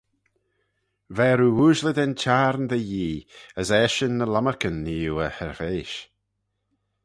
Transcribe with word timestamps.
Ver 1.17 1.39
oo 1.47 1.53
ooashley 1.57 1.95
da'n 1.97 2.13
çhiarn 2.21 2.65
dty 2.69 2.81
Yee, 2.91 3.25
as 3.59 3.69
eshyn 3.83 4.13
ny 4.17 4.25
lomarcan 4.33 4.77
nee 4.85 5.07
oo 5.11 5.21
y 5.25 5.29
hirveish. 5.37 5.97